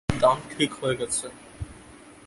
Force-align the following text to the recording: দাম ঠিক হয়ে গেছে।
দাম 0.09 0.37
ঠিক 0.51 0.71
হয়ে 0.73 0.95
গেছে। 0.95 1.27